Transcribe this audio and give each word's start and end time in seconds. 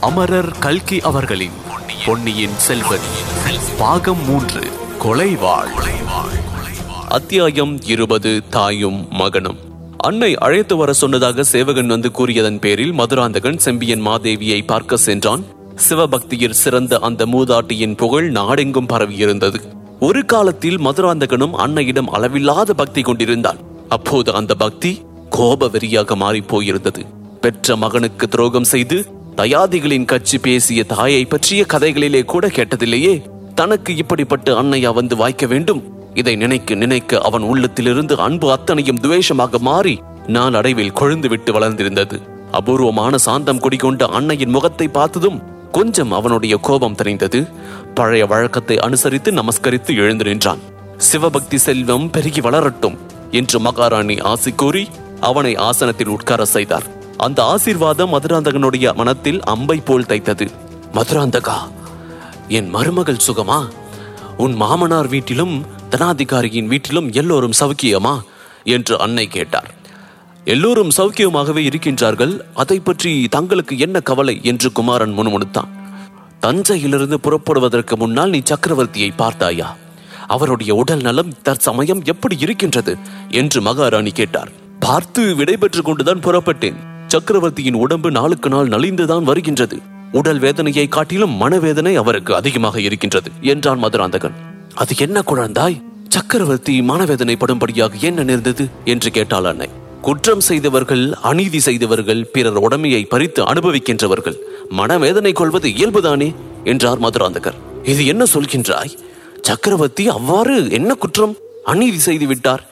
அமரர் 0.00 0.58
கல்கி 0.58 1.00
அவர்களின் 1.00 1.52
பொன்னியின் 2.06 2.56
செல்வன். 2.56 3.06
பாகம் 3.78 4.24
மூன்று 4.24 4.60
கொலைவாள். 4.98 5.72
அத்தியாயம் 7.08 7.78
இருபது 7.82 8.48
தாயும் 8.48 9.06
மகனும். 9.10 9.56
அன்னை 9.96 10.34
அழைத்து 10.34 10.76
வர 10.76 10.92
சொன்னதாக 10.92 11.42
சேவகன் 11.42 11.86
வந்து 11.86 12.10
கூறியதன் 12.10 12.58
பேரில் 12.58 12.92
மதுராந்தகன் 12.92 13.58
செம்பியன் 13.58 14.06
மாதேவியை 14.06 14.64
பார்க்க 14.66 14.96
சென்றான். 14.96 15.44
சிவபக்தியில் 15.74 16.58
சிறந்த 16.62 16.98
அந்த 16.98 17.26
மூதாட்டியின் 17.26 17.96
புகழ் 17.96 18.30
நாடெங்கும் 18.30 18.88
பரவியிருந்தது. 18.88 19.60
ஒரு 20.00 20.24
காலத்தில் 20.24 20.80
மதுராந்தகனும் 20.80 21.52
அன்னையிடம் 21.52 22.06
அளவில்லாத 22.06 22.74
பக்தி 22.74 23.00
கொண்டிருந்தான். 23.00 23.56
அப்போது 23.88 24.34
அந்த 24.34 24.54
பக்தி 24.54 25.02
கோப 25.30 25.66
வெறியாக 25.66 26.16
மாறிப் 26.16 26.56
போயிருந்தது 26.56 27.06
பெற்ற 27.40 27.76
மகனுக்கு 27.76 28.28
துரோகம் 28.28 28.64
செய்து 28.64 29.16
தயாதிகளின் 29.38 30.04
கட்சி 30.04 30.38
பேசிய 30.38 30.84
தாயை 30.84 31.24
பற்றிய 31.24 31.64
கதைகளிலே 31.72 32.24
கூட 32.24 32.46
கேட்டதில்லையே. 32.46 33.22
தனக்கு 33.54 33.96
இப்படிப்பட்ட 33.96 34.62
அன்னையா 34.62 34.94
வந்து 34.94 35.16
வாய்க்க 35.16 35.46
வேண்டும்? 35.46 35.82
இதை 36.14 36.36
நினைக்க 36.36 36.74
நினைக்க 36.74 37.20
அவன் 37.20 37.42
உள்ளத்திலிருந்து 37.42 38.16
அன்பு 38.16 38.50
அத்தனையும் 38.50 39.00
துவேஷமாக 39.00 39.58
மாறி 39.58 40.02
நான் 40.26 40.54
அடைவில் 40.54 40.92
கொழுந்து 40.92 41.28
விட்டு 41.28 41.52
வளர்ந்திருந்தது. 41.52 42.20
அபூர்வமான 42.50 43.18
சாந்தம் 43.18 43.60
குடிகொண்ட 43.60 44.04
அன்னையின் 44.06 44.50
முகத்தை 44.50 44.88
பார்த்ததும் 44.88 45.42
கொஞ்சம் 45.72 46.12
அவனுடைய 46.12 46.56
கோபம் 46.56 46.94
தெரிந்தது 46.94 47.46
பழைய 47.94 48.26
வழக்கத்தை 48.26 48.78
அனுசரித்து 48.78 49.32
நமஸ்கரித்து 49.32 49.94
எழுந்து 49.96 50.24
நின்றான். 50.24 50.58
சிவபக்தி 50.96 51.58
செல்வம் 51.58 52.10
பெருகி 52.10 52.40
வளரட்டும் 52.40 52.98
என்று 53.30 53.60
மகாராணி 53.60 54.18
ஆசி 54.20 54.52
கூறி 54.52 54.88
அவனை 55.20 55.56
ஆசனத்தில் 55.56 56.08
உட்கார 56.08 56.44
செய்தார். 56.44 56.96
அந்த 57.18 57.42
ஆசீர்வாதம் 57.44 58.12
மதுராந்தகனுடைய 58.12 58.94
மனத்தில் 58.94 59.42
அம்பை 59.42 59.82
போல் 59.84 60.04
தைத்தது. 60.04 60.50
மதுராந்தகா 60.92 61.56
என் 62.48 62.68
மருமகள் 62.68 63.26
சுகமா? 63.26 63.68
உன் 64.36 64.52
மாமனார் 64.52 65.08
வீட்டிலும் 65.08 65.66
தனாதிகாரியின் 65.90 66.66
வீட்டிலும் 66.66 67.12
எல்லோரும் 67.12 67.52
சௌக்கியமா 67.60 68.20
என்று 68.64 69.00
அன்னை 69.00 69.26
கேட்டார். 69.26 69.74
எல்லோரும் 70.44 70.90
சௌக்கியமாகவே 70.96 71.68
இருக்கின்றார்கள் 71.68 72.40
அதை 72.54 72.80
பற்றி 72.80 73.28
தங்களுக்கு 73.30 73.78
என்ன 73.78 74.00
கவலை? 74.00 74.40
என்று 74.42 74.72
குமாரன் 74.72 75.18
முணுமுணுத்தான். 75.18 75.68
தஞ்சையிலிருந்து 76.40 77.20
புறப்படுவதற்கு 77.20 77.96
முன்னால் 77.96 78.30
நீ 78.30 78.38
சக்கரவர்த்தியை 78.38 79.10
பார்த்தாயா? 79.16 79.76
அவருடைய 80.26 80.74
உடல் 80.74 81.00
நலம் 81.00 81.42
தற்சமயம் 81.42 82.02
எப்படி 82.04 82.36
இருக்கின்றது? 82.40 82.96
என்று 83.30 83.60
மகாராணி 83.60 84.10
கேட்டார். 84.10 84.50
பார்த்து 84.80 85.34
விடைபெற்றுக் 85.34 85.84
கொண்டுதான் 85.84 86.18
புறப்பட்டேன். 86.18 86.96
சக்கரவர்த்தியின் 87.08 87.74
உடம்பு 87.74 88.10
நாளுக்கு 88.10 88.48
நாள் 88.48 88.68
நலிந்துதான் 88.68 89.22
வருகின்றது. 89.22 89.76
உடல் 90.12 90.38
வேதனையை 90.38 90.88
காட்டிலும் 90.88 91.30
மனவேதனை 91.30 91.96
அவருக்கு 91.96 92.34
அதிகமாக 92.34 92.80
இருக்கின்றது 92.80 93.30
என்றான் 93.40 93.78
மதுராந்தகன். 93.78 94.32
அது 94.74 94.94
என்ன 94.98 95.22
குழந்தாய்? 95.26 95.82
சக்கரவர்த்தி 96.08 96.82
மனவேதனை 96.82 97.36
படும்படியாக 97.36 97.92
என்ன 98.00 98.22
நேர்ந்தது? 98.22 98.68
என்று 98.84 99.10
கேட்டாள் 99.10 99.44
அன்னை. 99.44 99.68
குற்றம் 100.02 100.40
செய்தவர்கள் 100.40 101.12
அநீதி 101.22 101.60
செய்தவர்கள் 101.60 102.26
பிறர் 102.32 102.58
உடமையை 102.58 103.06
பறித்து 103.08 103.44
அனுபவிக்கின்றவர்கள் 103.44 104.36
மனவேதனை 104.68 105.32
கொள்வது 105.32 105.68
இயல்புதானே? 105.68 106.34
என்றார் 106.64 107.00
மதுராந்தகர். 107.00 107.58
இது 107.84 108.06
என்ன 108.06 108.24
சொல்கின்றாய்? 108.34 108.94
சக்கரவர்த்தி 109.42 110.08
அவ்வாறு 110.08 110.70
என்ன 110.70 110.94
குற்றம்? 110.94 111.36
அநீதி 111.64 111.98
செய்து 111.98 112.26
விட்டார் 112.26 112.66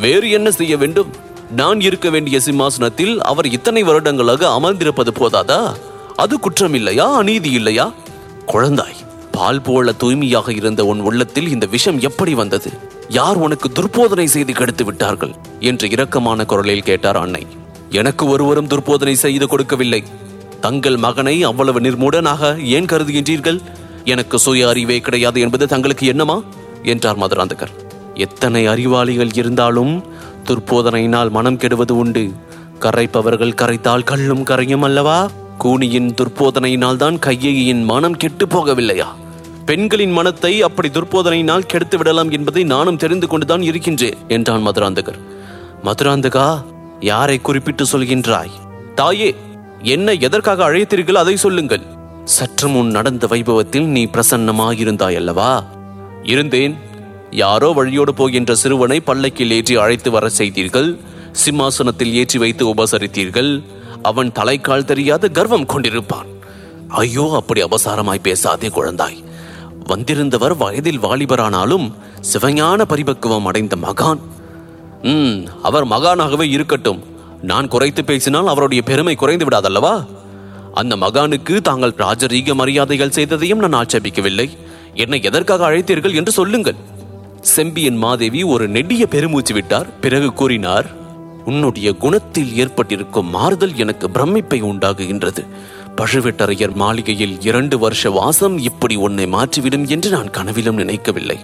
வேறு 0.00 0.30
என்ன 0.30 0.50
செய்ய 0.50 0.76
வேண்டும்? 0.76 1.26
நான் 1.50 1.80
இருக்க 1.80 2.10
வேண்டிய 2.10 2.40
சிம்மாசனத்தில் 2.40 3.22
அவர் 3.22 3.46
இத்தனை 3.46 3.82
வருடங்களாக 3.82 4.48
அமர்ந்திருப்பது 4.48 5.10
போதாதா? 5.14 5.74
அது 6.16 6.40
குற்றம் 6.40 6.74
இல்லையா 6.74 7.14
அநீதி 7.14 7.50
இல்லையா? 7.50 7.92
குழந்தாய் 8.46 9.06
பால் 9.30 9.60
போல 9.60 9.92
தூய்மையாக 9.92 10.52
இருந்த 10.52 10.84
உன் 10.84 11.00
உள்ளத்தில் 11.00 11.48
இந்த 11.48 11.66
விஷம் 11.66 12.00
எப்படி 12.00 12.34
வந்தது? 12.34 12.70
யார் 13.08 13.36
உனக்கு 13.36 13.68
துர்போதனை 13.68 14.24
செய்து 14.24 14.52
கெடுத்து 14.52 14.84
விட்டார்கள்? 14.84 15.34
என்று 15.60 15.88
இரக்கமான 15.88 16.46
குரலில் 16.46 16.82
கேட்டார் 16.82 17.16
அன்னை. 17.16 17.46
எனக்கு 17.90 18.28
ஒருவரும் 18.28 18.68
துர்போதனை 18.68 19.12
செய்து 19.12 19.48
கொடுக்கவில்லை. 19.48 20.04
தங்கள் 20.60 20.96
மகனை 20.96 21.42
அவ்வளவு 21.42 21.80
நிர்மூடனாக 21.80 22.64
ஏன் 22.64 22.84
கருதுகின்றீர்கள்? 22.84 23.60
எனக்கு 24.04 24.38
சுய 24.38 24.68
அறிவே 24.68 25.00
கிடையாது 25.00 25.40
என்பது 25.40 25.66
தங்களுக்கு 25.66 26.06
என்னமா? 26.06 26.42
என்றார் 26.82 27.18
மதுராந்தகர். 27.18 27.86
எத்தனை 28.14 28.66
அறிவாளிகள் 28.66 29.30
இருந்தாலும் 29.34 30.04
துர்போதனையினால் 30.50 31.30
மனம் 31.30 31.56
கெடுவது 31.56 31.96
உண்டு. 31.96 32.30
கரைப்பவர்கள் 32.80 33.54
கரைத்தால் 33.54 34.04
கல்லும் 34.04 34.44
கரையும் 34.44 34.82
அல்லவா? 34.82 35.30
கூனியின் 35.58 36.10
துர்போதனையினால் 36.14 36.96
தான் 36.96 37.18
கையையின் 37.18 37.84
மனம் 37.84 38.16
கெட்டு 38.16 38.46
போகவில்லையா? 38.46 39.06
பெண்களின் 39.64 40.10
மனத்தை 40.10 40.62
அப்படி 40.62 40.88
துர்போதனையினால் 40.88 41.66
கெடுத்து 41.66 41.96
விடலாம் 41.96 42.30
என்பதை 42.30 42.64
நானும் 42.64 42.96
தெரிந்து 42.96 43.26
கொண்டுதான் 43.26 43.62
இருக்கின்றேன் 43.62 44.16
என்றான் 44.28 44.66
மதுராந்தகர். 44.66 45.18
மதுராந்தகா 45.84 46.64
யாரை 47.00 47.38
குறிப்பிட்டு 47.40 47.84
சொல்கின்றாய்? 47.92 48.54
தாயே 48.94 49.34
என்ன 49.82 50.12
எதற்காக 50.12 50.70
அழைத்தீர்கள் 50.70 51.22
அதை 51.22 51.36
சொல்லுங்கள். 51.36 51.82
சற்று 52.24 52.68
முன் 52.68 52.88
நடந்த 52.88 53.26
வைபவத்தில் 53.26 53.84
நீ 53.84 54.04
பிரசன்னமாயிருந்தாய் 54.04 55.16
அல்லவா 55.16 55.64
இருந்தேன். 56.22 56.74
யாரோ 57.30 57.72
வழியோடு 57.72 58.14
போகின்ற 58.14 58.54
சிறுவனை 58.54 59.00
பல்லக்கில் 59.00 59.50
ஏற்றி 59.50 59.76
அழைத்து 59.76 60.10
வர 60.10 60.28
செய்தீர்கள். 60.28 60.98
சிம்மாசனத்தில் 61.32 62.14
ஏற்றி 62.14 62.38
வைத்து 62.38 62.74
உபசரித்தீர்கள். 62.74 63.62
அவன் 64.02 64.32
தலைக்கால் 64.32 64.84
தெரியாத 64.84 65.28
கர்வம் 65.28 65.66
கொண்டிருப்பான். 65.66 66.28
ஐயோ 66.88 67.32
அப்படி 67.36 67.62
அவசாரமாய் 67.62 68.22
பேசாதே 68.22 68.68
குழந்தாய். 68.68 69.24
வந்திருந்தவர் 69.88 70.56
வயதில் 70.56 71.00
வாலிபரானாலும் 71.00 71.92
சிவஞான 72.32 72.84
பரிபக்குவம் 72.88 73.46
அடைந்த 73.46 73.76
மகான். 73.76 74.18
ம் 75.02 75.46
அவர் 75.62 75.86
மகானாகவே 75.86 76.46
இருக்கட்டும். 76.50 77.02
நான் 77.42 77.68
குறைத்து 77.68 78.04
பேசினால் 78.04 78.46
அவருடைய 78.46 78.82
பெருமை 78.82 79.14
குறைந்து 79.14 79.44
விடாதல்லவா? 79.44 80.06
அந்த 80.74 80.96
மகானுக்கு 80.96 81.60
தாங்கள் 81.60 81.98
ராஜரீக 81.98 82.54
மரியாதைகள் 82.54 83.14
செய்ததையும் 83.18 83.54
நான் 83.54 83.86
ஆட்சேபிக்கவில்லை. 83.86 84.48
என்னை 84.94 85.22
எதற்காக 85.22 85.70
அழைத்தீர்கள் 85.70 86.14
என்று 86.14 86.32
சொல்லுங்கள். 86.32 86.76
செம்பியன் 87.40 87.96
மாதேவி 87.96 88.42
ஒரு 88.42 88.68
நெடிய 88.68 89.06
பெருமூச்சு 89.06 89.54
விட்டார். 89.54 90.00
பிறகு 90.00 90.32
கூறினார் 90.32 90.96
உன்னுடைய 91.44 91.92
குணத்தில் 91.92 92.56
ஏற்பட்டிருக்கும் 92.56 93.30
மாறுதல் 93.30 93.76
எனக்கு 93.76 94.08
பிரமிப்பை 94.08 94.62
உண்டாகுகின்றது. 94.62 95.46
பழுவேட்டரையர் 95.96 96.74
மாளிகையில் 96.74 97.40
இரண்டு 97.40 97.78
வருஷ 97.78 98.10
வாசம் 98.10 98.58
இப்படி 98.58 98.96
உன்னை 98.96 99.26
மாற்றிவிடும் 99.26 99.88
என்று 99.88 100.10
நான் 100.10 100.30
கனவிலும் 100.30 100.76
நினைக்கவில்லை. 100.76 101.38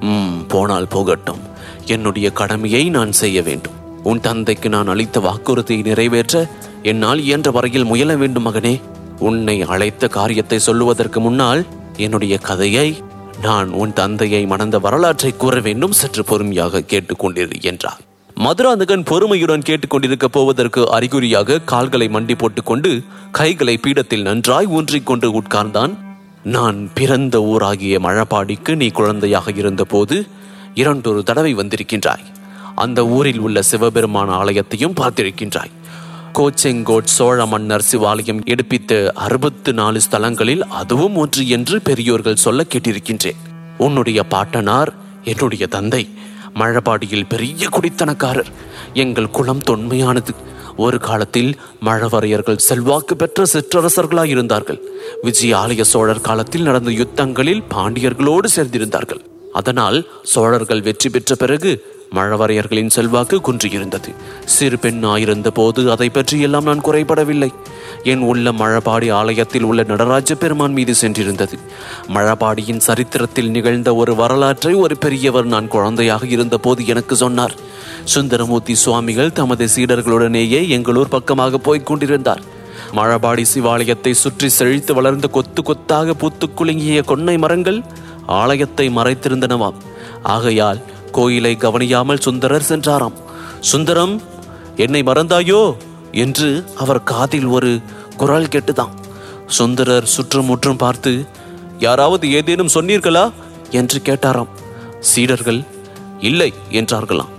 ம் 0.00 0.46
போனால் 0.48 0.88
போகட்டும். 0.88 1.40
என்னுடைய 1.86 2.30
கடமையை 2.30 2.88
நான் 2.88 3.12
செய்ய 3.12 3.42
வேண்டும். 3.42 3.72
உன் 4.02 4.20
தந்தைக்கு 4.20 4.68
நான் 4.68 4.88
அளித்த 4.88 5.20
வாக்குறுதியை 5.20 5.82
நிறைவேற்ற 5.82 6.50
என்னால் 6.82 7.20
இயன்ற 7.20 7.50
வரையில் 7.50 7.84
முயல 7.84 8.16
வேண்டும் 8.16 8.46
மகனே. 8.46 8.80
உன்னை 9.18 9.62
அழைத்த 9.62 10.08
காரியத்தை 10.08 10.58
சொல்லுவதற்கு 10.58 11.20
முன்னால் 11.20 11.66
என்னுடைய 11.96 12.38
கதையை 12.38 12.96
நான் 13.40 13.70
உன் 13.70 13.92
தந்தையை 13.92 14.46
மணந்த 14.46 14.78
வரலாற்றை 14.78 15.36
கூற 15.36 15.60
வேண்டும் 15.60 15.92
சற்று 15.92 16.24
பொறுமையாக 16.24 16.80
கேட்டுக்கொண்டிரு 16.80 17.60
என்றார் 17.60 18.00
மதுராந்தகன் 18.36 19.02
பொறுமையுடன் 19.02 19.62
கேட்டுக்கொண்டிருக்க 19.62 20.24
போவதற்கு 20.24 20.90
அறிகுறியாக 20.90 21.60
கால்களை 21.60 22.08
மண்டி 22.08 22.34
போட்டுக்கொண்டு 22.38 23.02
கைகளை 23.30 23.78
பீடத்தில் 23.82 24.22
நன்றாய் 24.22 24.66
ஊன்றிக்கொண்டு 24.66 25.40
உட்கார்ந்தான். 25.40 25.94
நான் 26.42 26.90
பிறந்த 26.94 27.38
ஊராகிய 27.38 27.98
மழப்பாடிக்கு 27.98 28.74
நீ 28.74 28.88
குழந்தையாக 28.88 29.52
இருந்தபோது 29.52 30.26
இரண்டொரு 30.74 31.22
தடவை 31.22 31.54
வந்திருக்கின்றாய். 31.54 32.24
அந்த 32.74 33.06
ஊரில் 33.06 33.38
உள்ள 33.38 33.60
சிவபெருமான 33.70 34.32
ஆலயத்தையும் 34.32 34.96
பார்த்திருக்கின்றாய். 35.00 35.70
கோச்செங்கோட் 36.38 37.04
சோழ 37.04 37.46
மன்னர் 37.46 37.84
சிவாலயம் 37.90 38.44
எடுப்பித்த 38.44 39.12
அறுபத்து 39.14 39.72
நாலு 39.72 40.00
ஸ்தலங்களில் 40.10 40.60
அதுவும் 40.60 41.16
ஒன்று 41.16 41.48
என்று 41.48 41.82
பெரியோர்கள் 41.82 42.36
சொல்ல 42.36 42.64
கேட்டிருக்கின்றேன். 42.68 43.40
உன்னுடைய 43.78 44.22
பாட்டனார் 44.22 44.92
என்னுடைய 45.24 45.66
தந்தை 45.66 46.08
மழபாடியில் 46.54 47.28
பெரிய 47.28 47.68
குடித்தனக்காரர். 47.68 48.50
எங்கள் 48.94 49.30
குளம் 49.30 49.62
தொன்மையானது. 49.70 50.32
ஒரு 50.76 50.98
காலத்தில் 50.98 51.60
மழவரையர்கள் 51.84 52.56
செல்வாக்கு 52.56 53.16
பெற்ற 53.16 53.44
சிற்றரசர்களாயிருந்தார்கள். 53.52 54.80
விஜய 55.22 55.56
ஆலய 55.56 55.80
சோழர் 55.80 56.20
காலத்தில் 56.20 56.62
நடந்த 56.62 56.90
யுத்தங்களில் 56.90 57.62
பாண்டியர்களோடு 57.74 58.48
சேர்ந்திருந்தார்கள். 58.56 59.22
அதனால் 59.52 60.08
சோழர்கள் 60.22 60.82
வெற்றி 60.82 61.10
பெற்ற 61.10 61.34
பிறகு 61.34 61.70
மழவரையர்களின் 62.14 62.90
செல்வாக்கு 62.90 63.40
குன்றியிருந்தது. 63.40 64.10
சிறு 64.44 64.76
பெண்ணாயிருந்த 64.76 65.48
போது 65.48 65.90
அதை 65.90 66.08
பற்றியெல்லாம் 66.08 66.64
நான் 66.64 66.84
குறைபடவில்லை. 66.84 67.50
என் 68.02 68.20
உள்ள 68.20 68.52
மழபாடி 68.52 69.10
ஆலயத்தில் 69.10 69.62
உள்ள 69.62 69.82
நடராஜ 69.82 70.34
பெருமான் 70.34 70.72
மீது 70.72 70.94
சென்றிருந்தது. 71.00 71.58
மழபாடியின் 72.14 72.84
சரித்திரத்தில் 72.88 73.50
நிகழ்ந்த 73.50 73.94
ஒரு 73.94 74.14
வரலாற்றை 74.14 74.74
ஒரு 74.74 74.96
பெரியவர் 74.96 75.44
நான் 75.44 75.68
குழந்தையாக 75.68 76.26
இருந்தபோது 76.26 76.86
எனக்கு 76.86 77.16
சொன்னார். 77.16 77.54
சுந்தரமூர்த்தி 78.04 78.74
சுவாமிகள் 78.74 79.32
தமது 79.32 79.68
சீடர்களுடனேயே 79.76 80.62
எங்களூர் 80.78 81.14
பக்கமாக 81.16 81.58
போய்க் 81.58 81.86
கொண்டிருந்தார். 81.86 82.42
மழபாடி 82.92 83.44
சிவாலயத்தை 83.54 84.10
சுற்றி 84.10 84.48
செழித்து 84.48 84.94
வளர்ந்த 84.94 85.26
கொத்து 85.28 85.62
கொத்தாக 85.62 86.14
பூத்து 86.14 86.48
குலுங்கிய 86.48 87.02
கொன்னை 87.06 87.38
மரங்கள் 87.38 87.82
ஆலயத்தை 88.26 88.88
மறைத்திருந்தனவாம். 88.88 89.78
ஆகையால் 90.22 90.80
கோயிலை 91.12 91.56
கவனியாமல் 91.56 92.20
சுந்தரர் 92.20 92.68
சென்றாராம். 92.68 93.18
சுந்தரம் 93.60 94.22
என்னை 94.76 95.02
மறந்தாயோ? 95.02 95.76
என்று 96.12 96.64
அவர் 96.76 97.02
காதில் 97.02 97.46
ஒரு 97.46 97.80
குரல் 98.16 98.44
கேட்டுதான். 98.44 98.94
சுந்தரர் 99.46 100.06
சுற்றும் 100.06 100.44
முற்றும் 100.44 100.76
பார்த்து 100.76 101.26
யாராவது 101.78 102.32
ஏதேனும் 102.32 102.74
சொன்னீர்களா? 102.74 103.32
என்று 103.70 104.02
கேட்டாராம். 104.04 104.52
சீடர்கள் 105.00 105.64
இல்லை 106.20 106.52
என்றார்களாம். 106.70 107.32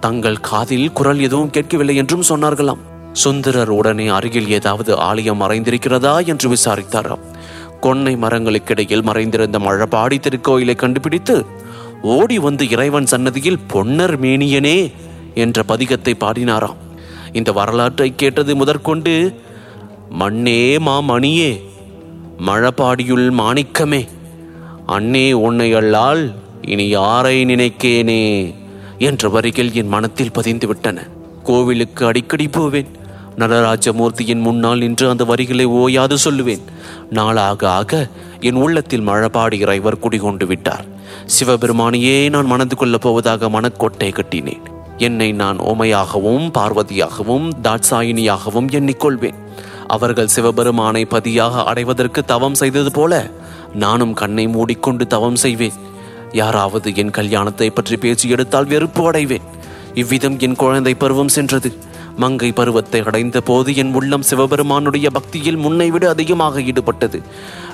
தங்கள் 0.00 0.40
காதில் 0.40 0.92
குரல் 0.92 1.20
எதுவும் 1.20 1.50
கேட்கவில்லை 1.50 1.96
என்றும் 1.96 2.28
சொன்னார்களாம். 2.28 2.82
சுந்தரர் 3.12 3.68
உடனே 3.68 4.06
அருகில் 4.08 4.50
ஏதாவது 4.50 4.98
ஆலயம் 4.98 5.40
மறைந்திருக்கிறதா 5.40 6.26
என்று 6.26 6.50
விசாரித்தாராம். 6.50 7.24
கொன்னை 7.82 8.14
மரங்களுக்கிடையில் 8.16 9.02
மறைந்திருந்த 9.02 9.58
மழபாடி 9.58 10.18
திருக்கோயிலை 10.18 10.74
கண்டுபிடித்து 10.74 11.46
ஓடி 12.02 12.38
வந்து 12.38 12.68
இறைவன் 12.68 13.06
சன்னதியில் 13.06 13.64
பொன்னர் 13.72 14.14
மேனியனே 14.20 14.92
என்ற 15.34 15.62
பதிகத்தை 15.68 16.12
பாடினாராம். 16.20 16.78
இந்த 17.32 17.52
வரலாற்றை 17.52 18.14
கேட்டது 18.14 18.56
முதற்கொண்டு 18.56 19.14
மண்ணே 20.18 20.78
மாமணியே 20.86 21.62
மழபாடியுள் 22.46 23.28
மாணிக்கமே 23.30 24.08
அன்னே 24.86 25.32
உன்னை 25.32 25.74
அல்லால் 25.74 26.34
இனி 26.72 26.88
யாரை 26.88 27.44
நினைக்கேனே 27.44 28.54
என்ற 28.98 29.28
வரிகள் 29.28 29.70
என் 29.72 29.88
மனத்தில் 29.88 30.32
பதிந்து 30.32 30.66
விட்டன 30.66 31.06
கோவிலுக்கு 31.42 32.06
அடிக்கடி 32.06 32.48
போவேன். 32.48 32.90
நடராஜமூர்த்தியின் 33.36 34.40
முன்னால் 34.40 34.78
நின்று 34.78 35.08
அந்த 35.08 35.24
வரிகளை 35.24 35.64
ஓயாது 35.64 36.16
சொல்லுவேன். 36.24 36.62
நாளாக 37.10 37.70
ஆக 37.70 38.08
என் 38.40 38.54
உள்ளத்தில் 38.54 39.00
மழபாடி 39.00 39.58
இறைவர் 39.58 39.98
குடிகொண்டு 39.98 40.46
விட்டார். 40.46 40.84
சிவபெருமானையே 41.26 42.30
நான் 42.30 42.46
மணந்து 42.46 42.76
கொள்ளப் 42.76 43.00
போவதாக 43.00 43.48
மனக்கொட்டை 43.48 44.12
கட்டினேன். 44.12 44.62
என்னை 44.96 45.32
நான் 45.32 45.58
ஓமையாகவும் 45.58 46.50
பார்வதியாகவும் 46.58 47.50
தாட்சாயினியாகவும் 47.62 48.70
எண்ணிக்கொள்வேன். 48.70 49.38
அவர்கள் 49.86 50.26
சிவபெருமானை 50.26 51.04
பதியாக 51.04 51.62
அடைவதற்கு 51.62 52.24
தவம் 52.24 52.54
செய்தது 52.54 52.90
போல 52.90 53.30
நானும் 53.74 54.14
கண்ணை 54.14 54.48
மூடிக்கொண்டு 54.48 55.06
தவம் 55.06 55.36
செய்வேன். 55.36 55.72
யாராவது 56.32 56.94
என் 56.94 57.10
கல்யாணத்தை 57.10 57.70
பற்றி 57.70 57.96
பேச்சு 57.96 58.28
எடுத்தால் 58.28 58.64
வெறுப்பு 58.64 59.06
அடைவேன். 59.06 59.48
இவ்விதம் 59.94 60.38
என் 60.38 60.56
குழந்தை 60.56 60.94
பருவம் 60.94 61.28
சென்றது. 61.28 61.76
மங்கை 62.16 62.52
பருவத்தை 62.52 63.00
அடைந்த 63.00 63.40
போது 63.40 63.76
என் 63.76 63.94
உள்ளம் 63.94 64.22
சிவபெருமானுடைய 64.22 65.10
பக்தியில் 65.10 65.56
முன்னை 65.56 65.88
விட 65.88 66.08
அதிகமாக 66.08 66.60
ஈடுபட்டது. 66.60 67.22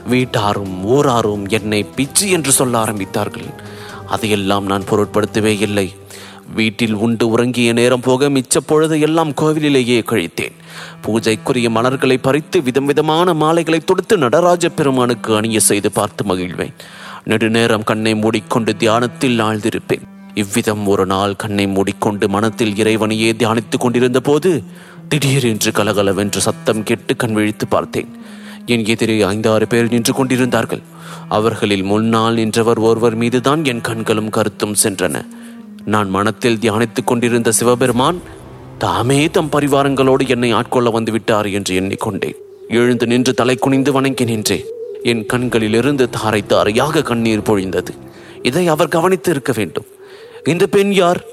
வீட்டாரும் 0.07 0.87
ஊராரும் 0.87 1.49
என்னை 1.49 1.83
பிச்சு 1.83 2.31
என்று 2.31 2.53
சொல்ல 2.53 2.85
ஆரம்பித்தார்கள். 2.85 3.55
அதையெல்லாம் 4.07 4.65
நான் 4.65 4.85
பொருட்படுத்தவே 4.91 5.61
இல்லை. 5.61 5.95
வீட்டில் 6.55 6.95
உண்டு 6.95 7.29
உறங்கிய 7.29 7.73
நேரம் 7.73 8.01
போக 8.01 8.29
மிச்ச 8.29 8.99
எல்லாம் 8.99 9.35
கோவிலிலேயே 9.35 10.01
கழித்தேன். 10.01 10.53
பூஜைக்குரிய 11.07 11.71
மலர்களை 11.71 12.19
பறித்து 12.19 12.63
விதம் 12.63 12.85
விதமான 12.85 13.35
மாலைகளை 13.35 13.81
தொடுத்து 13.81 14.19
நடராஜ 14.19 14.69
பெருமானுக்கு 14.69 15.37
அணிய 15.37 15.61
செய்து 15.61 15.93
பார்த்து 15.93 16.25
மகிழ்வேன். 16.25 16.73
நெடுநேரம் 17.25 17.85
கண்ணை 17.85 18.15
மூடிக்கொண்டு 18.15 18.77
தியானத்தில் 18.77 19.39
ஆழ்ந்திருப்பேன். 19.39 20.18
இவ்விதம் 20.43 20.83
ஒரு 20.93 21.05
நாள் 21.07 21.39
கண்ணை 21.43 21.67
மூடிக்கொண்டு 21.67 22.27
மனத்தில் 22.29 22.77
இறைவனையே 22.77 23.31
தியானித்துக் 23.33 23.85
கொண்டிருந்த 23.85 24.21
போது 24.21 24.51
திடீரென்று 25.09 25.71
கலகலவென்று 25.73 26.41
சத்தம் 26.41 26.83
கேட்டு 26.83 27.13
கண் 27.17 27.33
விழித்து 27.33 27.67
பார்த்தேன். 27.69 28.11
என் 28.67 28.85
எதிரே 28.87 29.17
ஐந்தாறு 29.23 29.67
பேர் 29.67 29.93
நின்று 29.93 30.13
கொண்டிருந்தார்கள். 30.15 30.83
அவர்களில் 31.29 31.85
முன்னால் 31.91 32.35
நின்றவர் 32.35 32.81
ஒருவர் 32.89 33.17
மீதுதான் 33.23 33.63
என் 33.65 33.81
கண்களும் 33.81 34.31
கருத்தும் 34.31 34.77
சென்றன. 34.83 35.25
நான் 35.85 36.11
மனத்தில் 36.17 36.61
தியானித்துக் 36.63 37.09
கொண்டிருந்த 37.11 37.51
சிவபெருமான் 37.53 38.19
தாமே 38.79 39.21
தம் 39.37 39.53
பரிவாரங்களோடு 39.53 40.25
என்னை 40.29 40.51
ஆட்கொள்ள 40.55 40.89
வந்து 40.93 41.13
விட்டார் 41.13 41.49
என்று 41.59 41.73
எண்ணிக்கொண்டேன் 41.81 42.39
எழுந்து 42.81 43.07
நின்று 43.07 43.33
தலை 43.35 43.55
குனிந்து 43.57 43.93
வணங்கி 43.93 44.25
நின்றேன். 44.25 44.67
என் 45.03 45.23
கண்களிலிருந்து 45.27 46.05
தாரை 46.17 46.43
தாரையாக 46.47 47.03
கண்ணீர் 47.03 47.49
பொழிந்தது. 47.49 47.93
இதை 48.43 48.65
அவர் 48.75 48.95
கவனித்து 48.97 49.31
இருக்க 49.31 49.53
வேண்டும். 49.57 49.89
இந்த 50.45 50.67
பெண் 50.67 50.93
யார்? 50.93 51.25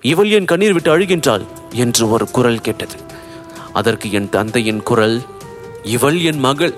இவள் 0.00 0.30
என் 0.30 0.44
கண்ணீர் 0.44 0.72
விட்டு 0.72 0.98
அழுகின்றாள் 0.98 1.44
என்று 1.72 2.10
ஒரு 2.10 2.30
குரல் 2.30 2.60
கேட்டது. 2.60 2.96
அதற்கு 3.72 4.12
என் 4.12 4.28
தந்தையின் 4.28 4.82
குரல் 4.82 5.20
இவள் 5.82 6.20
என் 6.20 6.38
மகள். 6.38 6.74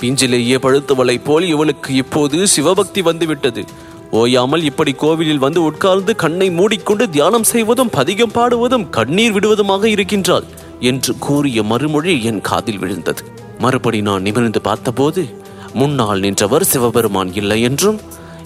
பிஞ்சிலேயே 0.00 0.56
பழுத்தவளைப் 0.58 1.24
போல் 1.24 1.46
இவளுக்கு 1.46 1.94
இப்போது 1.94 2.46
சிவபக்தி 2.46 3.02
வந்துவிட்டது. 3.02 3.64
ஓயாமல் 4.10 4.64
இப்படி 4.64 4.92
கோவிலில் 4.92 5.38
வந்து 5.38 5.62
உட்கார்ந்து 5.62 6.16
கண்ணை 6.16 6.50
மூடிக்கொண்டு 6.50 7.10
தியானம் 7.10 7.42
செய்வதும் 7.42 7.90
பதிகம் 7.90 8.34
பாடுவதும் 8.34 8.90
கண்ணீர் 8.90 9.32
விடுவதுமாக 9.32 9.84
இருக்கின்றாள் 9.84 10.44
என்று 10.80 11.18
கூறிய 11.18 11.62
மறுமொழி 11.62 12.22
என் 12.22 12.40
காதில் 12.40 12.78
விழுந்தது. 12.78 13.24
மறுபடி 13.58 14.00
நான் 14.00 14.22
நிமிர்ந்து 14.22 14.60
பார்த்தபோது 14.60 15.36
முன்னால் 15.72 16.20
நின்றவர் 16.20 16.64
சிவபெருமான் 16.64 17.34
இல்லை 17.34 17.62
என்றும் 17.62 18.00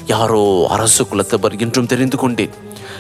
யாரோ 0.07 0.67
அரசு 0.69 1.05
குலத்தவர் 1.05 1.59
என்றும் 1.59 1.87
தெரிந்து 1.87 2.17
கொண்டேன். 2.17 2.51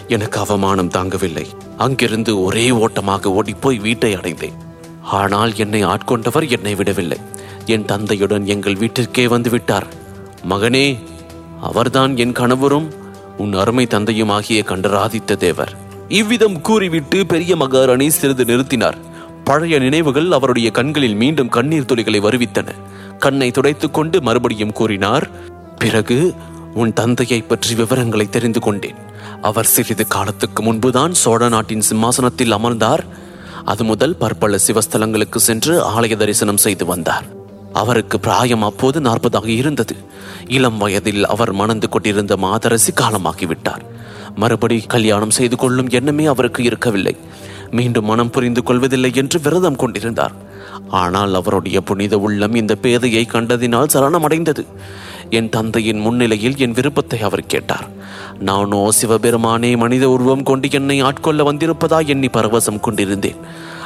எனக்கு 0.08 0.38
அவமானம் 0.38 0.90
தாங்கவில்லை. 0.90 1.46
அங்கிருந்து 1.76 2.42
ஒரே 2.42 2.70
ஓட்டமாக 2.70 3.30
ஓடிப்போய் 3.30 3.78
வீட்டை 3.78 4.14
அடைந்தேன். 4.14 4.56
ஆனால் 5.02 5.54
என்னை 5.56 5.84
ஆட்கொண்டவர் 5.84 6.48
என்னை 6.48 6.74
விடவில்லை. 6.74 7.18
என் 7.66 7.84
தந்தையுடன் 7.84 8.44
எங்கள் 8.44 8.74
வீட்டிற்கே 8.74 9.28
வந்து 9.28 9.50
விட்டார். 9.50 9.86
மகனே 10.48 10.98
அவர்தான் 11.60 12.16
என் 12.16 12.32
கணவரும் 12.32 12.92
உன் 13.36 13.52
அருமை 13.52 13.86
தந்தையும் 13.86 14.28
ஆகிய 14.28 14.62
கண்டராதித்த 14.62 15.34
தேவர். 15.34 15.76
இவ்விதம் 16.08 16.60
கூறிவிட்டு 16.60 17.26
பெரிய 17.26 17.56
மகாராணி 17.56 18.10
சிறிது 18.10 18.44
நிறுத்தினார். 18.44 18.98
பழைய 19.44 19.78
நினைவுகள் 19.78 20.32
அவருடைய 20.32 20.70
கண்களில் 20.70 21.14
மீண்டும் 21.14 21.48
கண்ணீர் 21.48 21.84
துளிகளை 21.84 22.20
வருவித்தன. 22.20 22.68
கண்ணை 23.18 23.50
துடைத்துக் 23.50 23.94
கொண்டு 23.94 24.22
மறுபடியும் 24.22 24.72
கூறினார் 24.72 25.30
பிறகு 25.76 26.34
உன் 26.74 26.92
தந்தையை 26.92 27.40
பற்றி 27.42 27.74
விவரங்களை 27.74 28.28
தெரிந்து 28.28 28.60
கொண்டேன். 28.60 29.06
அவர் 29.42 29.64
சிறிது 29.64 30.06
காலத்துக்கு 30.06 30.62
முன்புதான் 30.62 31.12
சோழ 31.12 31.48
நாட்டின் 31.48 31.80
சிம்மாசனத்தில் 31.80 32.52
அமர்ந்தார். 32.52 33.04
அது 33.64 33.84
முதல் 33.84 34.16
பற்பல 34.16 34.58
சிவஸ்தலங்களுக்கு 34.66 35.36
சென்று 35.36 35.82
ஆலய 35.82 36.16
தரிசனம் 36.16 36.56
செய்து 36.56 36.86
வந்தார். 36.86 37.24
அவருக்கு 37.72 38.20
பிராயம் 38.20 38.62
அப்போது 38.62 39.00
நாற்பதாக 39.00 39.46
இருந்தது. 39.46 39.96
இளம் 40.48 40.78
வயதில் 40.78 41.26
அவர் 41.26 41.52
மணந்து 41.52 41.88
கொண்டிருந்த 41.88 42.36
மாதரசி 42.36 42.92
காலமாகிவிட்டார். 42.92 43.84
மறுபடி 44.34 44.84
கல்யாணம் 44.86 45.30
செய்து 45.30 45.56
கொள்ளும் 45.56 45.88
எண்ணமே 45.88 46.24
அவருக்கு 46.24 46.64
இருக்கவில்லை. 46.64 47.16
மீண்டும் 47.70 48.04
மனம் 48.04 48.30
புரிந்து 48.30 48.62
கொள்வதில்லை 48.62 49.10
என்று 49.14 49.40
விரதம் 49.40 49.76
கொண்டிருந்தார். 49.76 50.32
ஆனால் 50.88 51.34
அவருடைய 51.34 51.80
புனித 51.80 52.18
உள்ளம் 52.18 52.54
இந்த 52.54 52.76
பேதையை 52.82 53.26
கண்டதினால் 53.28 53.92
சரணமடைந்தது 53.92 54.66
என் 55.30 55.48
தந்தையின் 55.48 55.98
முன்னிலையில் 55.98 56.56
என் 56.56 56.72
விருப்பத்தை 56.72 57.22
அவர் 57.22 57.46
கேட்டார். 57.46 57.88
நானோ 58.38 58.90
சிவபெருமானே 58.90 59.76
மனித 59.76 60.08
உருவம் 60.08 60.42
கொண்டு 60.42 60.70
என்னை 60.70 61.02
ஆட்கொள்ள 61.02 61.42
வந்திருப்பதா 61.42 62.06
எண்ணி 62.06 62.26
பரவசம் 62.26 62.80
கொண்டிருந்தேன். 62.80 63.36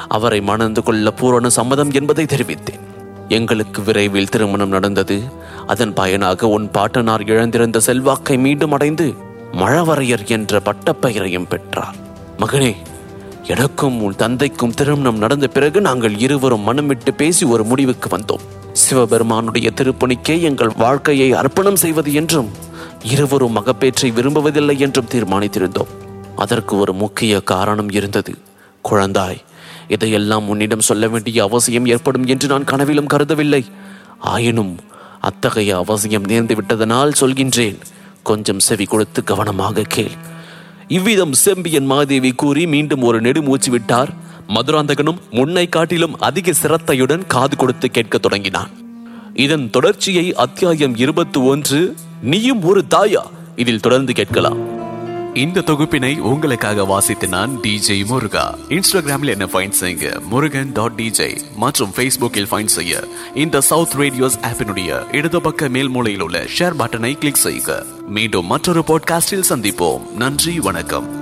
அவரை 0.08 0.40
மணந்து 0.40 0.82
கொள்ள 0.82 1.10
பூரண 1.10 1.48
சம்மதம் 1.48 1.90
என்பதை 1.90 2.24
தெரிவித்தேன். 2.24 2.82
எங்களுக்கு 3.28 3.82
விரைவில் 3.82 4.28
திருமணம் 4.28 4.68
நடந்தது. 4.68 5.22
அதன் 5.66 5.92
பயனாக 5.92 6.48
உன் 6.48 6.70
பாட்டனார் 6.70 7.24
இழந்திருந்த 7.24 7.78
செல்வாக்கை 7.78 8.38
மீண்டும் 8.38 8.72
அடைந்து 8.72 9.14
மழவரையர் 9.52 10.26
என்ற 10.26 10.62
பட்டப்பெயரையும் 10.64 11.48
பெற்றார். 11.48 11.94
மகனே 12.38 12.76
எனக்கும் 13.46 14.02
உன் 14.02 14.16
தந்தைக்கும் 14.16 14.74
திருமணம் 14.74 15.18
நடந்த 15.18 15.46
பிறகு 15.46 15.80
நாங்கள் 15.80 16.18
இருவரும் 16.18 16.66
மனமிட்டு 16.68 17.10
பேசி 17.16 17.46
ஒரு 17.46 17.64
முடிவுக்கு 17.64 18.16
வந்தோம். 18.16 18.44
சிவபெருமானுடைய 18.72 19.70
திருப்பணிக்கே 19.76 20.40
எங்கள் 20.40 20.72
வாழ்க்கையை 20.76 21.32
அர்ப்பணம் 21.32 21.76
செய்வது 21.76 22.12
என்றும் 22.12 22.50
இருவரும் 23.02 23.56
மகப்பேற்றை 23.56 24.12
விரும்புவதில்லை 24.12 24.78
என்றும் 24.78 25.08
தீர்மானித்திருந்தோம். 25.12 25.92
அதற்கு 26.36 26.78
ஒரு 26.78 26.92
முக்கிய 26.92 27.40
காரணம் 27.40 27.90
இருந்தது. 27.90 28.38
குழந்தாய் 28.90 29.40
இதையெல்லாம் 29.88 30.48
உன்னிடம் 30.48 30.80
சொல்ல 30.80 31.08
வேண்டிய 31.08 31.42
அவசியம் 31.42 31.86
ஏற்படும் 31.86 32.26
என்று 32.26 32.48
நான் 32.48 32.64
கனவிலும் 32.64 33.06
கருதவில்லை. 33.06 33.64
ஆயினும் 34.18 34.78
அத்தகைய 35.20 35.76
அவசியம் 35.76 36.26
நேர்ந்து 36.26 36.54
விட்டதனால் 36.54 37.12
சொல்கின்றேன். 37.20 37.78
கொஞ்சம் 38.22 38.58
செவி 38.58 38.84
கொடுத்து 38.84 39.24
கவனமாக 39.24 39.82
கேள். 39.88 40.10
இவ்விதம் 40.88 41.32
செம்பியன் 41.32 41.86
மாதேவி 41.86 42.32
கூறி 42.32 42.66
மீண்டும் 42.66 43.02
ஒரு 43.02 43.20
நெடுமூச்சு 43.20 43.70
விட்டார். 43.70 44.21
மதுராந்தகனும் 44.48 45.18
முன்னை 45.30 45.68
காட்டிலும் 45.68 46.20
அதிக 46.20 46.52
சிரத்தையுடன் 46.52 47.26
காது 47.26 47.56
கொடுத்து 47.56 47.90
கேட்க 47.90 48.18
தொடங்கினான். 48.18 48.70
இதன் 49.34 49.70
தொடர்ச்சியை 49.70 50.34
அத்தியாயம் 50.34 50.96
இருபத்தி 50.96 51.40
ஒன்று 51.40 51.94
நீயும் 52.22 52.64
ஒரு 52.64 52.84
தாயா? 52.90 53.22
இதில் 53.56 53.80
தொடர்ந்து 53.80 54.12
கேட்கலாம். 54.12 54.80
இந்த 55.34 55.60
தொகுப்பினை 55.60 56.18
உங்களுக்காக 56.18 56.84
வாசித்து 56.84 57.28
நான் 57.28 57.60
டிஜே 57.62 58.06
முருகா. 58.06 58.58
இன்ஸ்டாகிராமில் 58.68 59.28
என்ன 59.28 59.44
ஃபைண்ட் 59.44 59.72
செய்யுங்க? 59.80 60.20
முருகன் 60.20 60.70
டாட் 60.72 60.92
டிஜே 60.92 61.40
மற்றும் 61.56 61.92
ஃபேஸ்புக்கில் 61.96 62.46
ஃபைண்ட் 62.50 62.64
செய்ய 62.64 63.04
இந்த 63.34 63.60
சவுத் 63.60 63.94
ரேடியோஸ் 63.96 64.38
ஆப்பினுடைய 64.42 65.14
இடது 65.14 65.40
பக்க 65.40 65.68
மேல் 65.68 65.88
மூலையில் 65.88 66.22
உள்ள 66.22 66.44
ஷேர் 66.58 66.74
பட்டனை 66.78 67.18
கிளிக் 67.18 67.38
செய்யுங்க. 67.44 67.84
மீண்டும் 68.08 68.46
மற்றொரு 68.46 68.84
பாட்காஸ்டில் 68.86 69.44
சந்திப்போம். 69.48 70.10
நன்றி 70.10 70.60
வணக்கம். 70.60 71.21